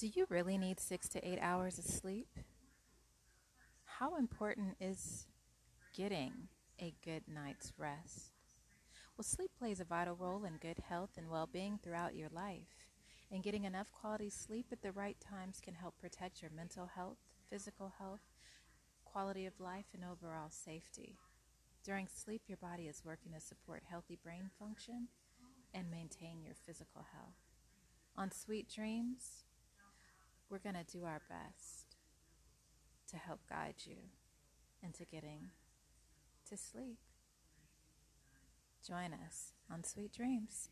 [0.00, 2.38] Do you really need six to eight hours of sleep?
[3.84, 5.26] How important is
[5.94, 6.48] getting
[6.80, 8.30] a good night's rest?
[9.14, 12.88] Well, sleep plays a vital role in good health and well being throughout your life.
[13.30, 17.18] And getting enough quality sleep at the right times can help protect your mental health,
[17.50, 18.22] physical health,
[19.04, 21.18] quality of life, and overall safety.
[21.84, 25.08] During sleep, your body is working to support healthy brain function
[25.74, 27.36] and maintain your physical health.
[28.16, 29.44] On Sweet Dreams,
[30.50, 31.96] we're going to do our best
[33.10, 33.96] to help guide you
[34.82, 35.50] into getting
[36.48, 36.98] to sleep.
[38.86, 40.70] Join us on Sweet Dreams.